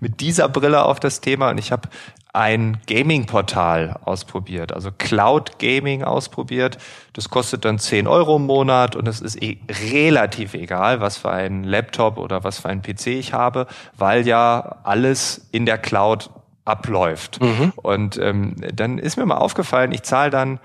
mit 0.00 0.20
dieser 0.20 0.48
Brille 0.48 0.84
auf 0.86 0.98
das 0.98 1.20
Thema 1.20 1.50
und 1.50 1.58
ich 1.58 1.72
habe 1.72 1.90
ein 2.32 2.78
Gaming-Portal 2.86 4.00
ausprobiert, 4.04 4.72
also 4.72 4.90
Cloud 4.96 5.58
Gaming 5.58 6.02
ausprobiert. 6.02 6.78
Das 7.12 7.28
kostet 7.28 7.66
dann 7.66 7.78
10 7.78 8.06
Euro 8.06 8.36
im 8.36 8.46
Monat 8.46 8.96
und 8.96 9.08
es 9.08 9.20
ist 9.20 9.42
eh 9.42 9.58
relativ 9.92 10.54
egal, 10.54 11.02
was 11.02 11.18
für 11.18 11.30
ein 11.30 11.64
Laptop 11.64 12.16
oder 12.16 12.44
was 12.44 12.60
für 12.60 12.70
ein 12.70 12.80
PC 12.80 13.08
ich 13.08 13.34
habe, 13.34 13.66
weil 13.96 14.26
ja 14.26 14.78
alles 14.84 15.48
in 15.52 15.66
der 15.66 15.76
Cloud 15.76 16.30
abläuft. 16.64 17.42
Mhm. 17.42 17.74
Und 17.76 18.16
ähm, 18.16 18.56
dann 18.74 18.96
ist 18.96 19.18
mir 19.18 19.26
mal 19.26 19.36
aufgefallen, 19.36 19.92
ich 19.92 20.02
zahle 20.04 20.30
dann 20.30 20.60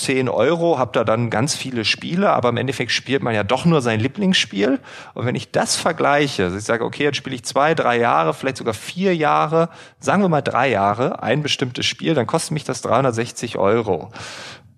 10 0.00 0.28
Euro, 0.28 0.78
habe 0.78 0.92
da 0.92 1.04
dann 1.04 1.30
ganz 1.30 1.54
viele 1.54 1.84
Spiele, 1.84 2.30
aber 2.30 2.48
im 2.48 2.56
Endeffekt 2.56 2.90
spielt 2.90 3.22
man 3.22 3.34
ja 3.34 3.44
doch 3.44 3.66
nur 3.66 3.82
sein 3.82 4.00
Lieblingsspiel. 4.00 4.80
Und 5.14 5.26
wenn 5.26 5.34
ich 5.34 5.52
das 5.52 5.76
vergleiche, 5.76 6.44
also 6.44 6.56
ich 6.56 6.64
sage, 6.64 6.84
okay, 6.84 7.04
jetzt 7.04 7.16
spiele 7.16 7.36
ich 7.36 7.44
zwei, 7.44 7.74
drei 7.74 7.98
Jahre, 7.98 8.34
vielleicht 8.34 8.56
sogar 8.56 8.74
vier 8.74 9.14
Jahre, 9.14 9.68
sagen 9.98 10.22
wir 10.22 10.28
mal 10.28 10.40
drei 10.40 10.70
Jahre, 10.70 11.22
ein 11.22 11.42
bestimmtes 11.42 11.86
Spiel, 11.86 12.14
dann 12.14 12.26
kostet 12.26 12.52
mich 12.52 12.64
das 12.64 12.80
360 12.82 13.58
Euro. 13.58 14.10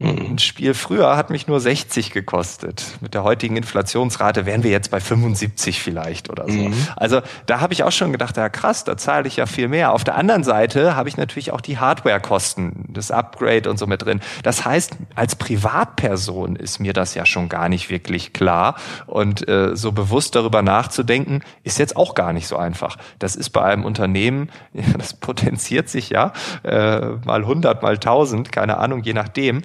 Ein 0.02 0.38
Spiel 0.38 0.74
früher 0.74 1.16
hat 1.16 1.30
mich 1.30 1.46
nur 1.46 1.60
60 1.60 2.10
gekostet. 2.10 2.98
Mit 3.00 3.14
der 3.14 3.22
heutigen 3.22 3.56
Inflationsrate 3.56 4.46
wären 4.46 4.62
wir 4.62 4.70
jetzt 4.70 4.90
bei 4.90 5.00
75 5.00 5.80
vielleicht 5.80 6.30
oder 6.30 6.46
so. 6.48 6.58
Mhm. 6.58 6.74
Also 6.96 7.20
da 7.46 7.60
habe 7.60 7.72
ich 7.72 7.84
auch 7.84 7.92
schon 7.92 8.12
gedacht, 8.12 8.36
ja 8.36 8.48
krass, 8.48 8.84
da 8.84 8.96
zahle 8.96 9.28
ich 9.28 9.36
ja 9.36 9.46
viel 9.46 9.68
mehr. 9.68 9.92
Auf 9.92 10.04
der 10.04 10.16
anderen 10.16 10.44
Seite 10.44 10.96
habe 10.96 11.08
ich 11.08 11.16
natürlich 11.16 11.52
auch 11.52 11.60
die 11.60 11.78
Hardwarekosten, 11.78 12.86
das 12.88 13.10
Upgrade 13.10 13.70
und 13.70 13.78
so 13.78 13.86
mit 13.86 14.04
drin. 14.04 14.20
Das 14.42 14.64
heißt, 14.64 14.96
als 15.14 15.36
Privatperson 15.36 16.56
ist 16.56 16.80
mir 16.80 16.92
das 16.92 17.14
ja 17.14 17.24
schon 17.24 17.48
gar 17.48 17.68
nicht 17.68 17.90
wirklich 17.90 18.32
klar. 18.32 18.76
Und 19.06 19.48
äh, 19.48 19.76
so 19.76 19.92
bewusst 19.92 20.34
darüber 20.34 20.62
nachzudenken, 20.62 21.42
ist 21.62 21.78
jetzt 21.78 21.96
auch 21.96 22.14
gar 22.14 22.32
nicht 22.32 22.48
so 22.48 22.56
einfach. 22.56 22.96
Das 23.18 23.36
ist 23.36 23.50
bei 23.50 23.62
einem 23.62 23.84
Unternehmen, 23.84 24.50
das 24.98 25.14
potenziert 25.14 25.88
sich 25.88 26.10
ja 26.10 26.32
äh, 26.64 27.00
mal 27.24 27.42
100, 27.42 27.82
mal 27.82 27.94
1000, 27.94 28.50
keine 28.50 28.78
Ahnung, 28.78 29.02
je 29.02 29.12
nachdem 29.12 29.62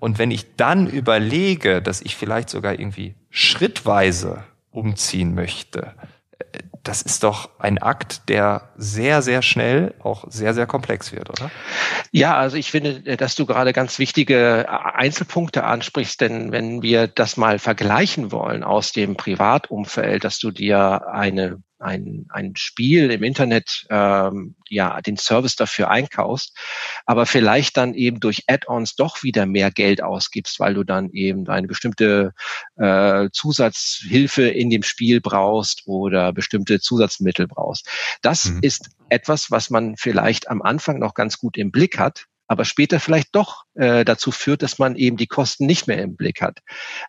und 0.00 0.18
wenn 0.18 0.30
ich 0.30 0.56
dann 0.56 0.86
überlege, 0.86 1.82
dass 1.82 2.00
ich 2.00 2.16
vielleicht 2.16 2.50
sogar 2.50 2.78
irgendwie 2.78 3.14
schrittweise 3.30 4.44
umziehen 4.70 5.34
möchte, 5.34 5.94
äh, 6.38 6.58
das 6.84 7.02
ist 7.02 7.22
doch 7.22 7.50
ein 7.58 7.78
Akt, 7.78 8.28
der 8.28 8.70
sehr, 8.76 9.20
sehr 9.20 9.42
schnell 9.42 9.94
auch 10.02 10.24
sehr, 10.30 10.54
sehr 10.54 10.66
komplex 10.66 11.12
wird, 11.12 11.28
oder? 11.28 11.50
Ja, 12.12 12.36
also 12.36 12.56
ich 12.56 12.70
finde, 12.70 13.02
äh, 13.04 13.16
dass 13.16 13.34
du 13.34 13.46
gerade 13.46 13.72
ganz 13.72 13.98
wichtige 13.98 14.66
äh, 14.66 14.94
Einzelpunkte 14.94 15.64
ansprichst, 15.64 16.20
denn 16.20 16.52
wenn 16.52 16.82
wir 16.82 17.08
das 17.08 17.36
mal 17.36 17.58
vergleichen 17.58 18.32
wollen 18.32 18.62
aus 18.62 18.92
dem 18.92 19.16
Privatumfeld, 19.16 20.24
dass 20.24 20.38
du 20.38 20.50
dir 20.50 21.08
eine 21.08 21.62
ein, 21.78 22.26
ein 22.30 22.54
Spiel 22.56 23.10
im 23.10 23.22
Internet 23.22 23.86
ähm, 23.90 24.54
ja 24.68 25.00
den 25.00 25.16
Service 25.16 25.56
dafür 25.56 25.90
einkaufst, 25.90 26.56
aber 27.06 27.26
vielleicht 27.26 27.76
dann 27.76 27.94
eben 27.94 28.20
durch 28.20 28.44
Add-ons 28.48 28.96
doch 28.96 29.22
wieder 29.22 29.46
mehr 29.46 29.70
Geld 29.70 30.02
ausgibst, 30.02 30.60
weil 30.60 30.74
du 30.74 30.84
dann 30.84 31.10
eben 31.10 31.48
eine 31.48 31.66
bestimmte 31.66 32.32
äh, 32.76 33.28
Zusatzhilfe 33.32 34.48
in 34.48 34.70
dem 34.70 34.82
Spiel 34.82 35.20
brauchst 35.20 35.82
oder 35.86 36.32
bestimmte 36.32 36.80
Zusatzmittel 36.80 37.46
brauchst. 37.46 37.88
Das 38.22 38.46
mhm. 38.46 38.60
ist 38.62 38.90
etwas, 39.08 39.50
was 39.50 39.70
man 39.70 39.96
vielleicht 39.96 40.50
am 40.50 40.62
Anfang 40.62 40.98
noch 40.98 41.14
ganz 41.14 41.38
gut 41.38 41.56
im 41.56 41.70
Blick 41.70 41.98
hat, 41.98 42.26
aber 42.48 42.64
später 42.64 42.98
vielleicht 42.98 43.34
doch 43.34 43.64
äh, 43.74 44.04
dazu 44.04 44.32
führt, 44.32 44.62
dass 44.62 44.78
man 44.78 44.96
eben 44.96 45.16
die 45.16 45.26
Kosten 45.26 45.66
nicht 45.66 45.86
mehr 45.86 46.02
im 46.02 46.16
Blick 46.16 46.40
hat. 46.40 46.60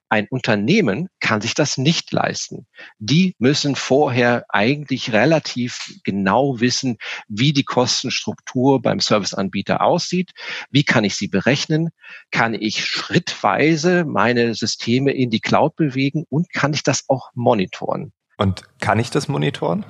Ein 0.09 0.27
Unternehmen 0.29 1.07
kann 1.19 1.41
sich 1.41 1.53
das 1.53 1.77
nicht 1.77 2.11
leisten. 2.11 2.67
Die 2.99 3.35
müssen 3.39 3.75
vorher 3.75 4.45
eigentlich 4.49 5.13
relativ 5.13 5.95
genau 6.03 6.59
wissen, 6.59 6.97
wie 7.27 7.53
die 7.53 7.63
Kostenstruktur 7.63 8.81
beim 8.81 8.99
Serviceanbieter 8.99 9.81
aussieht, 9.81 10.31
wie 10.69 10.83
kann 10.83 11.05
ich 11.05 11.15
sie 11.15 11.29
berechnen, 11.29 11.89
kann 12.31 12.53
ich 12.53 12.85
schrittweise 12.85 14.03
meine 14.05 14.53
Systeme 14.55 15.11
in 15.11 15.29
die 15.29 15.39
Cloud 15.39 15.75
bewegen 15.77 16.25
und 16.29 16.51
kann 16.51 16.73
ich 16.73 16.83
das 16.83 17.05
auch 17.07 17.29
monitoren. 17.33 18.11
Und 18.37 18.63
kann 18.79 18.99
ich 18.99 19.09
das 19.09 19.27
monitoren? 19.27 19.85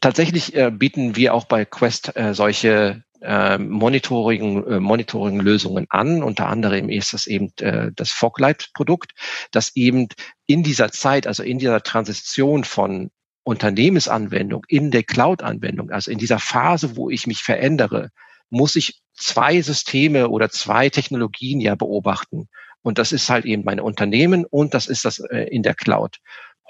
Tatsächlich 0.00 0.54
äh, 0.54 0.70
bieten 0.70 1.14
wir 1.14 1.34
auch 1.34 1.44
bei 1.44 1.66
Quest 1.66 2.16
äh, 2.16 2.32
solche 2.32 3.02
äh, 3.22 3.58
Monitoring, 3.58 4.64
äh, 4.66 4.80
Monitoring-Lösungen 4.80 5.86
an. 5.88 6.22
Unter 6.22 6.48
anderem 6.48 6.88
ist 6.88 7.12
das 7.12 7.26
eben 7.26 7.52
äh, 7.60 7.90
das 7.94 8.10
Foglight-Produkt, 8.10 9.12
das 9.50 9.74
eben 9.74 10.08
in 10.46 10.62
dieser 10.62 10.90
Zeit, 10.92 11.26
also 11.26 11.42
in 11.42 11.58
dieser 11.58 11.82
Transition 11.82 12.64
von 12.64 13.10
Unternehmensanwendung 13.44 14.64
in 14.68 14.90
der 14.90 15.04
Cloud-Anwendung, 15.04 15.90
also 15.90 16.10
in 16.10 16.18
dieser 16.18 16.40
Phase, 16.40 16.96
wo 16.96 17.10
ich 17.10 17.26
mich 17.26 17.42
verändere, 17.42 18.10
muss 18.50 18.76
ich 18.76 19.00
zwei 19.14 19.60
Systeme 19.62 20.28
oder 20.28 20.50
zwei 20.50 20.90
Technologien 20.90 21.60
ja 21.60 21.74
beobachten. 21.74 22.48
Und 22.82 22.98
das 22.98 23.12
ist 23.12 23.30
halt 23.30 23.44
eben 23.44 23.64
mein 23.64 23.80
Unternehmen 23.80 24.44
und 24.44 24.74
das 24.74 24.86
ist 24.86 25.04
das 25.04 25.18
äh, 25.18 25.48
in 25.50 25.62
der 25.62 25.74
Cloud. 25.74 26.18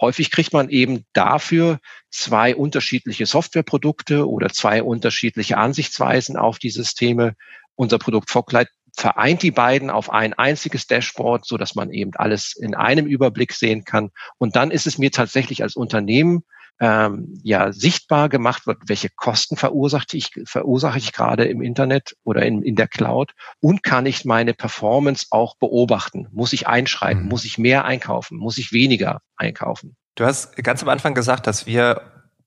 Häufig 0.00 0.30
kriegt 0.30 0.52
man 0.52 0.68
eben 0.68 1.04
dafür 1.12 1.78
zwei 2.10 2.54
unterschiedliche 2.54 3.26
Softwareprodukte 3.26 4.28
oder 4.28 4.50
zwei 4.50 4.82
unterschiedliche 4.82 5.56
Ansichtsweisen 5.56 6.36
auf 6.36 6.58
die 6.58 6.70
Systeme. 6.70 7.34
Unser 7.74 7.98
Produkt 7.98 8.30
Foglight 8.30 8.68
vereint 8.94 9.42
die 9.42 9.50
beiden 9.50 9.90
auf 9.90 10.10
ein 10.10 10.34
einziges 10.34 10.86
Dashboard, 10.86 11.46
so 11.46 11.56
dass 11.56 11.74
man 11.74 11.90
eben 11.90 12.12
alles 12.14 12.54
in 12.56 12.74
einem 12.74 13.06
Überblick 13.06 13.52
sehen 13.52 13.84
kann. 13.84 14.10
Und 14.38 14.56
dann 14.56 14.70
ist 14.70 14.86
es 14.86 14.98
mir 14.98 15.10
tatsächlich 15.10 15.62
als 15.62 15.76
Unternehmen 15.76 16.44
ähm, 16.78 17.40
ja 17.42 17.72
sichtbar 17.72 18.28
gemacht 18.28 18.66
wird, 18.66 18.78
welche 18.86 19.08
Kosten 19.08 19.56
verursache 19.56 20.06
ich, 20.12 20.30
verursache 20.44 20.98
ich 20.98 21.12
gerade 21.12 21.44
im 21.46 21.62
Internet 21.62 22.16
oder 22.22 22.44
in, 22.44 22.62
in 22.62 22.76
der 22.76 22.88
Cloud 22.88 23.32
und 23.60 23.82
kann 23.82 24.04
ich 24.04 24.26
meine 24.26 24.52
Performance 24.52 25.26
auch 25.30 25.56
beobachten? 25.56 26.28
Muss 26.32 26.52
ich 26.52 26.66
einschreiten? 26.66 27.24
Mhm. 27.24 27.28
Muss 27.28 27.44
ich 27.44 27.56
mehr 27.56 27.86
einkaufen? 27.86 28.36
Muss 28.36 28.58
ich 28.58 28.72
weniger 28.72 29.20
einkaufen? 29.36 29.96
Du 30.14 30.24
hast 30.24 30.56
ganz 30.56 30.82
am 30.82 30.88
Anfang 30.88 31.14
gesagt, 31.14 31.46
dass 31.46 31.66
wir 31.66 32.02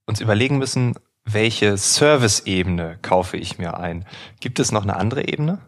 uns 0.06 0.22
überlegen 0.22 0.58
müssen, 0.58 0.96
welche 1.24 1.78
Service-Ebene 1.78 2.98
kaufe 3.02 3.38
ich 3.38 3.58
mir 3.58 3.78
ein? 3.78 4.06
Gibt 4.40 4.60
es 4.60 4.72
noch 4.72 4.84
eine 4.84 4.96
andere 4.96 5.28
Ebene? 5.28 5.60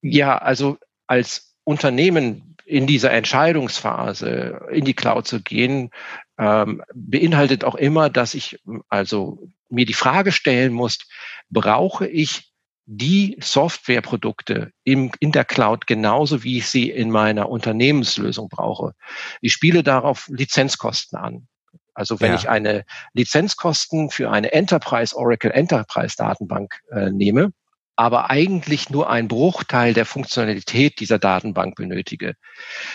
Ja, 0.00 0.38
also 0.38 0.78
als 1.06 1.54
Unternehmen 1.64 2.56
in 2.64 2.86
dieser 2.86 3.12
Entscheidungsphase 3.12 4.66
in 4.72 4.84
die 4.84 4.94
Cloud 4.94 5.26
zu 5.26 5.42
gehen, 5.42 5.90
ähm, 6.38 6.82
beinhaltet 6.94 7.64
auch 7.64 7.74
immer, 7.74 8.10
dass 8.10 8.34
ich 8.34 8.60
also 8.88 9.46
mir 9.68 9.86
die 9.86 9.94
Frage 9.94 10.32
stellen 10.32 10.72
muss, 10.72 10.98
brauche 11.50 12.06
ich 12.06 12.51
die 12.86 13.36
Softwareprodukte 13.40 14.72
im, 14.84 15.12
in 15.20 15.32
der 15.32 15.44
Cloud 15.44 15.86
genauso, 15.86 16.42
wie 16.42 16.58
ich 16.58 16.66
sie 16.66 16.90
in 16.90 17.10
meiner 17.10 17.48
Unternehmenslösung 17.48 18.48
brauche. 18.48 18.92
Ich 19.40 19.52
spiele 19.52 19.82
darauf 19.82 20.28
Lizenzkosten 20.28 21.18
an. 21.18 21.48
Also 21.94 22.20
wenn 22.20 22.32
ja. 22.32 22.38
ich 22.38 22.48
eine 22.48 22.84
Lizenzkosten 23.12 24.10
für 24.10 24.30
eine 24.30 24.52
Enterprise 24.52 25.14
Oracle 25.16 25.50
Enterprise 25.50 26.16
Datenbank 26.16 26.80
äh, 26.90 27.10
nehme, 27.10 27.52
aber 27.96 28.30
eigentlich 28.30 28.90
nur 28.90 29.10
ein 29.10 29.28
Bruchteil 29.28 29.92
der 29.94 30.06
Funktionalität 30.06 30.98
dieser 31.00 31.18
Datenbank 31.18 31.76
benötige, 31.76 32.34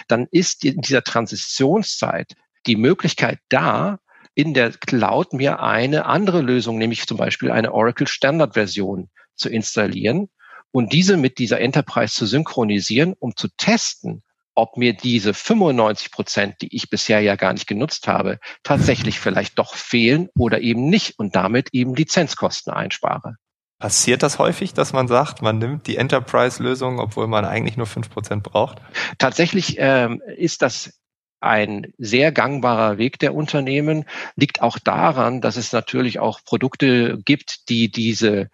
dann 0.08 0.28
ist 0.32 0.66
in 0.66 0.82
dieser 0.82 1.04
Transitionszeit 1.04 2.34
die 2.66 2.76
Möglichkeit 2.76 3.40
da, 3.50 4.00
in 4.34 4.54
der 4.54 4.72
Cloud 4.72 5.34
mir 5.34 5.62
eine 5.62 6.06
andere 6.06 6.42
Lösung, 6.42 6.78
nämlich 6.78 7.08
zum 7.08 7.18
Beispiel 7.18 7.52
eine 7.52 7.74
Oracle 7.74 8.08
Standard-Version 8.08 9.10
zu 9.38 9.50
installieren 9.50 10.30
und 10.72 10.94
diese 10.94 11.18
mit 11.18 11.38
dieser 11.38 11.60
Enterprise 11.60 12.14
zu 12.14 12.26
synchronisieren, 12.26 13.14
um 13.18 13.36
zu 13.36 13.48
testen, 13.58 14.24
ob 14.56 14.76
mir 14.76 14.94
diese 14.94 15.34
95 15.34 16.12
Prozent, 16.12 16.56
die 16.62 16.76
ich 16.76 16.90
bisher 16.90 17.20
ja 17.22 17.36
gar 17.36 17.54
nicht 17.54 17.68
genutzt 17.68 18.08
habe, 18.08 18.40
tatsächlich 18.64 19.20
vielleicht 19.20 19.60
doch 19.60 19.76
fehlen 19.76 20.30
oder 20.36 20.62
eben 20.62 20.90
nicht 20.90 21.20
und 21.20 21.36
damit 21.36 21.70
eben 21.74 21.96
Lizenzkosten 21.96 22.74
einspare. 22.74 23.36
Passiert 23.80 24.24
das 24.24 24.40
häufig, 24.40 24.74
dass 24.74 24.94
man 24.94 25.08
sagt, 25.08 25.44
man 25.44 25.60
nimmt 25.60 25.86
die 25.86 25.98
Enterprise-Lösung, 25.98 27.00
obwohl 27.00 27.28
man 27.28 27.46
eigentlich 27.46 27.78
nur 27.78 27.86
fünf 27.86 28.10
Prozent 28.10 28.42
braucht? 28.42 28.82
Tatsächlich 29.20 29.76
ähm, 29.78 30.24
ist 30.36 30.64
das 30.64 31.00
ein 31.40 31.94
sehr 31.98 32.32
gangbarer 32.32 32.98
Weg 32.98 33.20
der 33.20 33.36
Unternehmen, 33.36 34.06
liegt 34.36 34.62
auch 34.62 34.80
daran, 34.80 35.42
dass 35.42 35.58
es 35.58 35.72
natürlich 35.72 36.20
auch 36.20 36.44
Produkte 36.44 37.20
gibt, 37.24 37.70
die 37.70 37.92
diese 37.92 38.50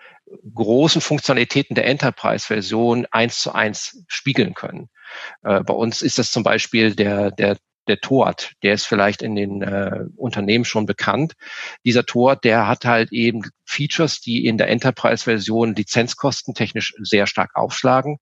großen 0.54 1.02
Funktionalitäten 1.02 1.76
der 1.76 1.86
Enterprise-Version 1.86 3.08
eins 3.12 3.40
zu 3.40 3.54
eins 3.54 4.04
spiegeln 4.08 4.54
können. 4.54 4.90
Äh, 5.44 5.62
bei 5.62 5.74
uns 5.74 6.02
ist 6.02 6.18
das 6.18 6.32
zum 6.32 6.44
Beispiel 6.44 6.96
der, 6.96 7.32
der 7.32 7.58
der 7.88 8.00
Tort, 8.00 8.54
der 8.64 8.74
ist 8.74 8.86
vielleicht 8.86 9.22
in 9.22 9.36
den 9.36 9.62
äh, 9.62 10.06
Unternehmen 10.16 10.66
schon 10.66 10.86
bekannt. 10.86 11.34
Dieser 11.84 12.06
Tort, 12.06 12.44
der 12.44 12.68
hat 12.68 12.86
halt 12.86 13.12
eben 13.12 13.42
Features, 13.66 14.22
die 14.22 14.46
in 14.46 14.58
der 14.58 14.70
Enterprise-Version 14.70 15.76
lizenzkostentechnisch 15.76 16.94
sehr 17.02 17.28
stark 17.28 17.52
aufschlagen, 17.56 18.20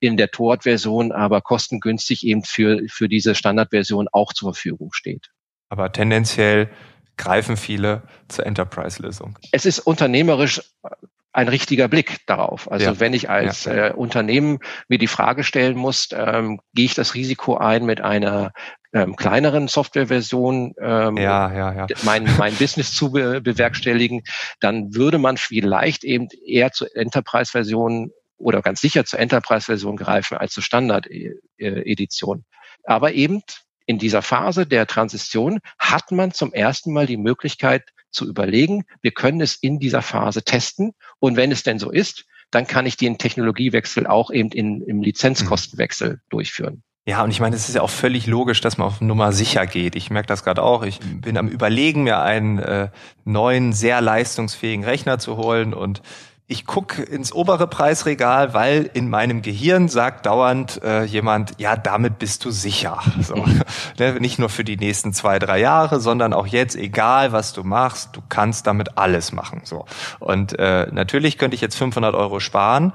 in 0.00 0.16
der 0.16 0.30
Tort-Version 0.30 1.12
aber 1.12 1.40
kostengünstig 1.40 2.24
eben 2.26 2.44
für, 2.44 2.82
für 2.88 3.08
diese 3.08 3.34
Standardversion 3.34 4.08
auch 4.12 4.32
zur 4.32 4.54
Verfügung 4.54 4.92
steht. 4.92 5.30
Aber 5.68 5.92
tendenziell 5.92 6.70
greifen 7.16 7.56
viele 7.56 8.02
zur 8.28 8.46
Enterprise-Lösung. 8.46 9.38
Es 9.52 9.66
ist 9.66 9.80
unternehmerisch 9.80 10.62
ein 11.32 11.48
richtiger 11.48 11.88
Blick 11.88 12.26
darauf. 12.26 12.70
Also 12.70 12.86
ja. 12.86 13.00
wenn 13.00 13.12
ich 13.12 13.28
als 13.28 13.64
ja. 13.64 13.88
äh, 13.88 13.92
Unternehmen 13.92 14.60
mir 14.88 14.98
die 14.98 15.06
Frage 15.06 15.44
stellen 15.44 15.76
muss, 15.76 16.08
ähm, 16.12 16.60
gehe 16.74 16.86
ich 16.86 16.94
das 16.94 17.14
Risiko 17.14 17.56
ein, 17.56 17.84
mit 17.84 18.00
einer 18.00 18.52
ähm, 18.92 19.16
kleineren 19.16 19.68
Softwareversion 19.68 20.74
ähm, 20.80 21.16
ja, 21.16 21.52
ja, 21.52 21.74
ja. 21.74 21.86
mein, 22.02 22.28
mein 22.38 22.54
Business 22.54 22.92
zu 22.92 23.12
be 23.12 23.40
bewerkstelligen, 23.42 24.22
dann 24.60 24.94
würde 24.94 25.18
man 25.18 25.36
vielleicht 25.36 26.04
eben 26.04 26.28
eher 26.46 26.72
zur 26.72 26.88
Enterprise-Version 26.96 28.10
oder 28.38 28.62
ganz 28.62 28.80
sicher 28.80 29.04
zur 29.04 29.18
Enterprise-Version 29.18 29.96
greifen 29.96 30.38
als 30.38 30.52
zur 30.52 30.62
Standard-Edition. 30.62 32.44
Aber 32.84 33.12
eben 33.12 33.42
in 33.86 33.98
dieser 33.98 34.22
Phase 34.22 34.66
der 34.66 34.86
Transition 34.86 35.60
hat 35.78 36.12
man 36.12 36.32
zum 36.32 36.52
ersten 36.52 36.92
Mal 36.92 37.06
die 37.06 37.16
Möglichkeit 37.16 37.84
zu 38.10 38.26
überlegen, 38.26 38.84
wir 39.02 39.10
können 39.10 39.40
es 39.40 39.56
in 39.56 39.78
dieser 39.78 40.02
Phase 40.02 40.42
testen 40.42 40.92
und 41.18 41.36
wenn 41.36 41.52
es 41.52 41.62
denn 41.62 41.78
so 41.78 41.90
ist, 41.90 42.24
dann 42.50 42.66
kann 42.66 42.86
ich 42.86 42.96
den 42.96 43.18
Technologiewechsel 43.18 44.06
auch 44.06 44.30
eben 44.30 44.50
in, 44.50 44.82
im 44.82 45.02
Lizenzkostenwechsel 45.02 46.14
mhm. 46.14 46.20
durchführen. 46.30 46.82
Ja, 47.06 47.24
und 47.24 47.30
ich 47.30 47.40
meine, 47.40 47.56
es 47.56 47.68
ist 47.68 47.74
ja 47.74 47.80
auch 47.80 47.90
völlig 47.90 48.26
logisch, 48.26 48.60
dass 48.60 48.76
man 48.76 48.86
auf 48.86 49.00
Nummer 49.00 49.32
sicher 49.32 49.66
geht. 49.66 49.96
Ich 49.96 50.10
merke 50.10 50.26
das 50.26 50.44
gerade 50.44 50.62
auch. 50.62 50.82
Ich 50.82 51.00
bin 51.00 51.38
am 51.38 51.48
Überlegen, 51.48 52.02
mir 52.02 52.20
einen 52.20 52.58
äh, 52.58 52.90
neuen, 53.24 53.72
sehr 53.72 54.02
leistungsfähigen 54.02 54.84
Rechner 54.84 55.18
zu 55.18 55.38
holen 55.38 55.72
und 55.72 56.02
ich 56.50 56.64
gucke 56.64 57.02
ins 57.02 57.30
obere 57.30 57.66
Preisregal, 57.66 58.54
weil 58.54 58.90
in 58.94 59.10
meinem 59.10 59.42
Gehirn 59.42 59.88
sagt 59.88 60.24
dauernd 60.24 60.82
äh, 60.82 61.04
jemand, 61.04 61.52
ja, 61.58 61.76
damit 61.76 62.18
bist 62.18 62.42
du 62.46 62.50
sicher. 62.50 63.02
So. 63.20 63.44
ne, 63.98 64.14
nicht 64.18 64.38
nur 64.38 64.48
für 64.48 64.64
die 64.64 64.78
nächsten 64.78 65.12
zwei, 65.12 65.38
drei 65.38 65.60
Jahre, 65.60 66.00
sondern 66.00 66.32
auch 66.32 66.46
jetzt, 66.46 66.74
egal 66.74 67.32
was 67.32 67.52
du 67.52 67.64
machst, 67.64 68.16
du 68.16 68.22
kannst 68.30 68.66
damit 68.66 68.96
alles 68.96 69.30
machen. 69.30 69.60
So. 69.64 69.84
Und 70.20 70.58
äh, 70.58 70.86
natürlich 70.90 71.36
könnte 71.36 71.54
ich 71.54 71.60
jetzt 71.60 71.76
500 71.76 72.14
Euro 72.14 72.40
sparen, 72.40 72.94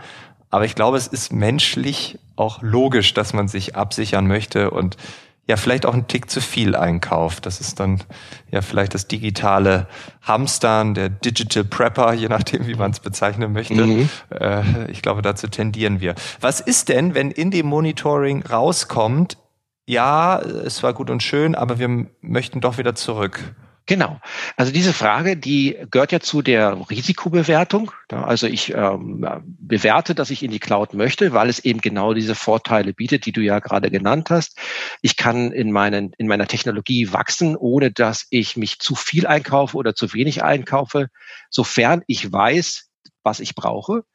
aber 0.49 0.65
ich 0.65 0.73
glaube, 0.73 0.97
es 0.97 1.05
ist 1.05 1.31
menschlich 1.31 2.17
auch 2.35 2.63
logisch, 2.63 3.13
dass 3.13 3.33
man 3.33 3.47
sich 3.47 3.75
absichern 3.75 4.25
möchte 4.25 4.71
und 4.71 4.97
ja 5.47 5.57
vielleicht 5.57 5.85
auch 5.85 5.93
ein 5.93 6.07
Tick 6.07 6.29
zu 6.29 6.39
viel 6.41 6.75
einkauft. 6.75 7.45
Das 7.45 7.59
ist 7.59 7.79
dann 7.79 8.01
ja 8.49 8.61
vielleicht 8.61 8.93
das 8.93 9.07
digitale 9.07 9.87
Hamstern, 10.21 10.93
der 10.93 11.09
Digital 11.09 11.65
Prepper, 11.65 12.13
je 12.13 12.29
nachdem, 12.29 12.65
wie 12.67 12.75
man 12.75 12.91
es 12.91 12.99
bezeichnen 12.99 13.51
möchte. 13.51 13.85
Mhm. 13.85 14.09
Äh, 14.29 14.89
ich 14.89 15.01
glaube, 15.01 15.21
dazu 15.21 15.47
tendieren 15.47 15.99
wir. 15.99 16.15
Was 16.39 16.59
ist 16.61 16.89
denn, 16.89 17.13
wenn 17.13 17.29
in 17.31 17.51
dem 17.51 17.65
Monitoring 17.65 18.43
rauskommt, 18.43 19.37
ja, 19.85 20.39
es 20.39 20.81
war 20.81 20.93
gut 20.93 21.09
und 21.09 21.21
schön, 21.21 21.55
aber 21.55 21.77
wir 21.77 22.07
möchten 22.21 22.61
doch 22.61 22.77
wieder 22.77 22.95
zurück? 22.95 23.53
Genau. 23.85 24.21
Also 24.55 24.71
diese 24.71 24.93
Frage, 24.93 25.35
die 25.35 25.77
gehört 25.91 26.13
ja 26.13 26.21
zu 26.21 26.41
der 26.41 26.89
Risikobewertung. 26.89 27.91
Also 28.07 28.47
ich 28.47 28.73
ähm, 28.73 29.27
bewerte, 29.45 30.15
dass 30.15 30.29
ich 30.29 30.41
in 30.41 30.51
die 30.51 30.59
Cloud 30.59 30.93
möchte, 30.93 31.33
weil 31.33 31.49
es 31.49 31.59
eben 31.59 31.81
genau 31.81 32.13
diese 32.13 32.33
Vorteile 32.33 32.93
bietet, 32.93 33.25
die 33.25 33.33
du 33.33 33.41
ja 33.41 33.59
gerade 33.59 33.91
genannt 33.91 34.29
hast. 34.29 34.57
Ich 35.01 35.17
kann 35.17 35.51
in, 35.51 35.71
meinen, 35.71 36.13
in 36.17 36.27
meiner 36.27 36.47
Technologie 36.47 37.11
wachsen, 37.11 37.57
ohne 37.57 37.91
dass 37.91 38.25
ich 38.29 38.55
mich 38.55 38.79
zu 38.79 38.95
viel 38.95 39.27
einkaufe 39.27 39.75
oder 39.75 39.95
zu 39.95 40.13
wenig 40.13 40.43
einkaufe, 40.43 41.07
sofern 41.49 42.03
ich 42.07 42.31
weiß, 42.31 42.89
was 43.21 43.41
ich 43.41 43.53
brauche. 43.53 44.05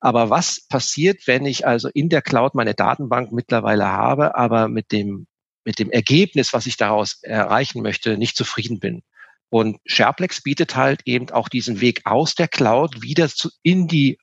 Aber 0.00 0.30
was 0.30 0.68
passiert, 0.68 1.26
wenn 1.26 1.46
ich 1.46 1.66
also 1.66 1.88
in 1.92 2.10
der 2.10 2.22
Cloud 2.22 2.54
meine 2.54 2.74
Datenbank 2.74 3.32
mittlerweile 3.32 3.86
habe, 3.88 4.36
aber 4.36 4.68
mit 4.68 4.92
dem 4.92 5.26
mit 5.66 5.80
dem 5.80 5.90
Ergebnis, 5.90 6.52
was 6.52 6.66
ich 6.66 6.76
daraus 6.76 7.18
erreichen 7.22 7.82
möchte, 7.82 8.16
nicht 8.16 8.36
zufrieden 8.36 8.78
bin. 8.78 9.02
Und 9.48 9.78
SharePlex 9.86 10.42
bietet 10.42 10.76
halt 10.76 11.02
eben 11.04 11.30
auch 11.30 11.48
diesen 11.48 11.80
Weg 11.80 12.02
aus 12.04 12.34
der 12.34 12.48
Cloud 12.48 13.02
wieder 13.02 13.28
zu, 13.28 13.50
in 13.62 13.86
die 13.86 14.18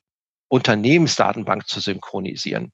Unternehmensdatenbank 0.48 1.66
zu 1.66 1.80
synchronisieren. 1.80 2.72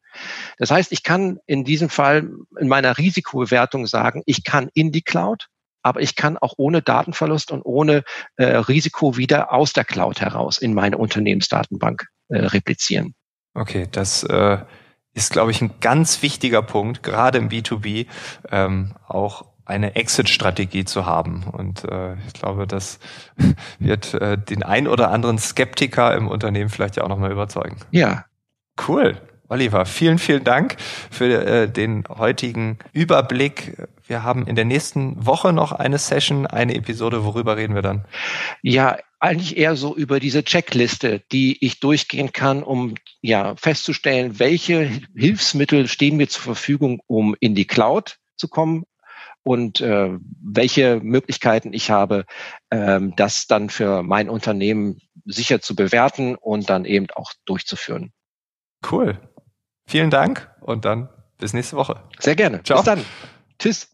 Das 0.58 0.70
heißt, 0.70 0.92
ich 0.92 1.02
kann 1.02 1.38
in 1.46 1.64
diesem 1.64 1.88
Fall 1.88 2.28
in 2.58 2.68
meiner 2.68 2.98
Risikobewertung 2.98 3.86
sagen, 3.86 4.22
ich 4.26 4.44
kann 4.44 4.68
in 4.74 4.92
die 4.92 5.02
Cloud, 5.02 5.46
aber 5.82 6.00
ich 6.00 6.14
kann 6.14 6.36
auch 6.36 6.54
ohne 6.56 6.82
Datenverlust 6.82 7.50
und 7.52 7.62
ohne 7.62 8.02
äh, 8.36 8.44
Risiko 8.44 9.16
wieder 9.16 9.52
aus 9.52 9.72
der 9.72 9.84
Cloud 9.84 10.20
heraus 10.20 10.58
in 10.58 10.74
meine 10.74 10.98
Unternehmensdatenbank 10.98 12.06
äh, 12.28 12.38
replizieren. 12.38 13.14
Okay, 13.54 13.88
das 13.90 14.24
äh, 14.24 14.58
ist, 15.14 15.32
glaube 15.32 15.50
ich, 15.50 15.62
ein 15.62 15.80
ganz 15.80 16.22
wichtiger 16.22 16.62
Punkt, 16.62 17.02
gerade 17.02 17.38
im 17.38 17.48
B2B, 17.48 18.06
ähm, 18.50 18.94
auch 19.06 19.49
eine 19.64 19.94
Exit-Strategie 19.96 20.84
zu 20.84 21.06
haben. 21.06 21.44
Und 21.44 21.84
äh, 21.84 22.14
ich 22.26 22.32
glaube, 22.32 22.66
das 22.66 22.98
wird 23.78 24.14
äh, 24.14 24.36
den 24.38 24.62
ein 24.62 24.88
oder 24.88 25.10
anderen 25.10 25.38
Skeptiker 25.38 26.14
im 26.14 26.28
Unternehmen 26.28 26.70
vielleicht 26.70 26.96
ja 26.96 27.04
auch 27.04 27.08
nochmal 27.08 27.32
überzeugen. 27.32 27.76
Ja. 27.90 28.24
Cool. 28.88 29.16
Oliver, 29.50 29.84
vielen, 29.84 30.18
vielen 30.18 30.44
Dank 30.44 30.76
für 31.10 31.44
äh, 31.44 31.68
den 31.68 32.04
heutigen 32.08 32.78
Überblick. 32.92 33.76
Wir 34.06 34.22
haben 34.22 34.46
in 34.46 34.54
der 34.54 34.64
nächsten 34.64 35.26
Woche 35.26 35.52
noch 35.52 35.72
eine 35.72 35.98
Session, 35.98 36.46
eine 36.46 36.76
Episode. 36.76 37.24
Worüber 37.24 37.56
reden 37.56 37.74
wir 37.74 37.82
dann? 37.82 38.04
Ja, 38.62 38.96
eigentlich 39.18 39.56
eher 39.56 39.74
so 39.74 39.96
über 39.96 40.20
diese 40.20 40.44
Checkliste, 40.44 41.22
die 41.32 41.64
ich 41.64 41.80
durchgehen 41.80 42.32
kann, 42.32 42.62
um 42.62 42.94
ja 43.22 43.56
festzustellen, 43.56 44.38
welche 44.38 44.88
Hilfsmittel 45.16 45.88
stehen 45.88 46.16
mir 46.16 46.28
zur 46.28 46.42
Verfügung, 46.42 47.00
um 47.08 47.34
in 47.40 47.56
die 47.56 47.66
Cloud 47.66 48.18
zu 48.36 48.46
kommen, 48.46 48.84
und 49.42 49.80
äh, 49.80 50.10
welche 50.42 51.00
Möglichkeiten 51.02 51.72
ich 51.72 51.90
habe, 51.90 52.24
ähm, 52.70 53.14
das 53.16 53.46
dann 53.46 53.70
für 53.70 54.02
mein 54.02 54.28
Unternehmen 54.28 55.00
sicher 55.24 55.60
zu 55.60 55.74
bewerten 55.74 56.36
und 56.36 56.70
dann 56.70 56.84
eben 56.84 57.06
auch 57.14 57.32
durchzuführen. 57.44 58.12
Cool. 58.90 59.18
Vielen 59.86 60.10
Dank 60.10 60.50
und 60.60 60.84
dann 60.84 61.08
bis 61.38 61.52
nächste 61.52 61.76
Woche. 61.76 62.02
Sehr 62.18 62.36
gerne. 62.36 62.62
Ciao. 62.62 62.78
Bis 62.78 62.84
dann. 62.84 63.04
Tschüss. 63.58 63.88